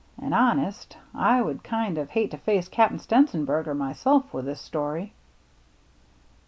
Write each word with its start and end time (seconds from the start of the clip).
And 0.19 0.33
honest, 0.33 0.97
I 1.13 1.43
would 1.43 1.63
kind 1.63 1.99
of 1.99 2.09
hate 2.09 2.31
to 2.31 2.37
face 2.39 2.67
Cap'n 2.67 2.97
Stenzenberger 2.97 3.77
myself 3.77 4.33
with 4.33 4.45
this 4.45 4.59
story." 4.59 5.13